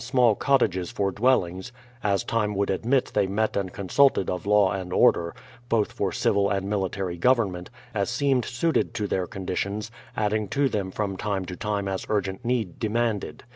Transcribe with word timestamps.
all 0.15 0.33
cottages 0.33 0.89
for 0.89 1.11
dwellings,— 1.11 1.71
as 2.03 2.23
time 2.23 2.55
would 2.55 2.71
admit 2.71 3.11
they 3.13 3.27
met 3.27 3.55
and 3.55 3.71
consulted 3.71 4.31
of 4.31 4.47
law 4.47 4.71
and 4.71 4.91
order, 4.91 5.35
both 5.69 5.91
for 5.91 6.11
civil 6.11 6.49
and 6.49 6.67
military 6.67 7.17
government, 7.17 7.69
as 7.93 8.09
seemed 8.09 8.43
suited 8.43 8.95
to 8.95 9.05
their 9.05 9.27
conditions, 9.27 9.91
adding 10.17 10.47
to 10.47 10.67
them 10.67 10.89
from 10.89 11.17
time 11.17 11.45
to 11.45 11.55
time 11.55 11.87
as 11.87 12.07
urgent 12.09 12.43
need 12.43 12.79
demanded. 12.79 13.43